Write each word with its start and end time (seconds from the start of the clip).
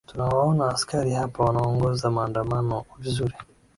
tunawaona 0.07 0.67
askari 0.67 1.13
hapa 1.13 1.43
wanaongoza 1.43 2.11
maandamano 2.11 2.85
vizuri 2.99 3.33